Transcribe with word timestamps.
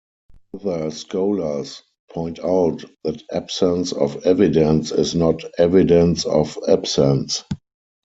Other 0.55 0.89
scholars, 0.89 1.83
point 2.11 2.39
out 2.39 2.83
that 3.03 3.21
absence 3.31 3.93
of 3.93 4.25
evidence 4.25 4.91
is 4.91 5.13
not 5.13 5.43
evidence 5.59 6.25
of 6.25 6.57
absence. 6.67 7.43